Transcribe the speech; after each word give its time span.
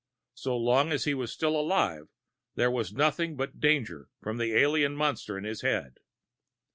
So 0.33 0.57
long 0.57 0.91
as 0.91 1.03
he 1.05 1.27
still 1.27 1.63
lived, 1.63 2.09
there 2.55 2.71
would 2.71 2.87
be 2.89 2.95
nothing 2.95 3.35
but 3.35 3.59
danger 3.59 4.09
from 4.19 4.37
the 4.39 4.57
alien 4.57 4.95
monster 4.95 5.37
in 5.37 5.43
his 5.43 5.61
head. 5.61 5.99